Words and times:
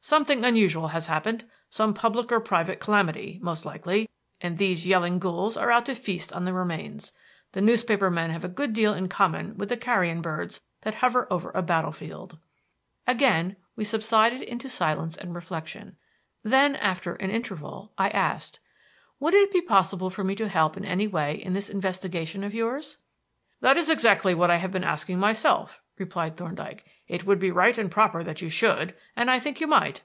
Something 0.00 0.44
unusual 0.44 0.86
has 0.88 1.08
happened; 1.08 1.46
some 1.68 1.92
public 1.92 2.30
or 2.30 2.38
private 2.38 2.78
calamity, 2.78 3.40
most 3.42 3.66
likely, 3.66 4.08
and 4.40 4.56
these 4.56 4.86
yelling 4.86 5.18
ghouls 5.18 5.56
are 5.56 5.72
out 5.72 5.84
to 5.86 5.96
feast 5.96 6.32
on 6.32 6.44
the 6.44 6.52
remains. 6.52 7.10
The 7.50 7.60
newspaper 7.60 8.08
men 8.08 8.30
have 8.30 8.44
a 8.44 8.48
good 8.48 8.72
deal 8.72 8.94
in 8.94 9.08
common 9.08 9.56
with 9.56 9.68
the 9.68 9.76
carrion 9.76 10.22
birds 10.22 10.60
that 10.82 10.94
hover 10.94 11.26
over 11.28 11.50
a 11.56 11.60
battle 11.62 11.90
field." 11.90 12.38
Again 13.04 13.56
we 13.74 13.82
subsided 13.82 14.42
into 14.42 14.68
silence 14.68 15.16
and 15.16 15.34
reflection. 15.34 15.96
Then, 16.44 16.76
after 16.76 17.14
an 17.16 17.32
interval, 17.32 17.92
I 17.98 18.10
asked: 18.10 18.60
"Would 19.18 19.34
it 19.34 19.50
be 19.50 19.60
possible 19.60 20.10
for 20.10 20.22
me 20.22 20.36
to 20.36 20.46
help 20.46 20.76
in 20.76 20.84
any 20.84 21.08
way 21.08 21.34
in 21.34 21.52
this 21.52 21.68
investigation 21.68 22.44
of 22.44 22.54
yours?" 22.54 22.98
"That 23.60 23.76
is 23.78 23.90
exactly 23.90 24.34
what 24.34 24.50
I 24.52 24.56
have 24.56 24.70
been 24.70 24.84
asking 24.84 25.18
myself," 25.18 25.80
replied 25.98 26.36
Thorndyke. 26.36 26.84
"It 27.08 27.24
would 27.24 27.38
be 27.38 27.50
right 27.50 27.78
and 27.78 27.90
proper 27.90 28.22
that 28.22 28.42
you 28.42 28.50
should, 28.50 28.94
and 29.16 29.30
I 29.30 29.38
think 29.38 29.62
you 29.62 29.66
might." 29.66 30.02